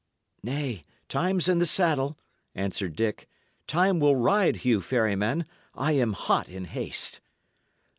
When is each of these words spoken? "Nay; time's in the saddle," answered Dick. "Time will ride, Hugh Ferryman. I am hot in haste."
"Nay; 0.41 0.81
time's 1.09 1.47
in 1.47 1.59
the 1.59 1.65
saddle," 1.67 2.17
answered 2.55 2.95
Dick. 2.95 3.29
"Time 3.67 3.99
will 3.99 4.15
ride, 4.15 4.55
Hugh 4.65 4.81
Ferryman. 4.81 5.45
I 5.75 5.91
am 5.91 6.13
hot 6.13 6.49
in 6.49 6.65
haste." 6.65 7.21